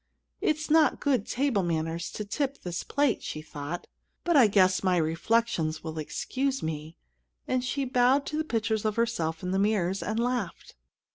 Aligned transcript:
"It's 0.41 0.71
not 0.71 0.99
good 0.99 1.27
table 1.27 1.61
manners 1.61 2.11
to 2.13 2.25
tip 2.25 2.63
this 2.63 2.81
plate," 2.83 3.21
she 3.21 3.39
thought; 3.43 3.85
"but 4.23 4.35
I 4.35 4.47
guess 4.47 4.81
my 4.83 4.97
reflections 4.97 5.83
will 5.83 5.99
excuse 5.99 6.63
me," 6.63 6.97
and 7.47 7.63
she 7.63 7.85
bowed 7.85 8.25
to 8.25 8.37
the 8.39 8.43
pictures 8.43 8.83
of 8.83 8.95
herself 8.95 9.43
in 9.43 9.51
the 9.51 9.59
mirrors, 9.59 10.01
and 10.01 10.19
laughed. 10.19 10.73